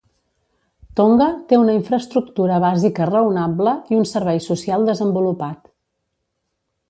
Tonga 0.99 1.25
té 1.51 1.59
una 1.63 1.75
infraestructura 1.79 2.57
bàsica 2.63 3.07
raonable 3.11 3.75
i 3.95 3.99
un 4.01 4.09
servei 4.15 4.41
social 4.49 4.89
desenvolupat. 4.91 5.69